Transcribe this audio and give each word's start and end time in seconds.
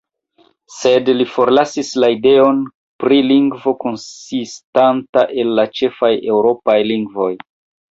Sed 0.75 1.09
li 1.17 1.27
forlasis 1.33 1.91
la 2.03 2.09
ideon 2.13 2.63
pri 3.05 3.21
lingvo 3.33 3.75
konsistanta 3.85 5.29
el 5.45 5.55
la 5.63 5.69
ĉefaj 5.83 6.13
eŭropaj 6.35 6.81
lingvoj. 6.97 7.33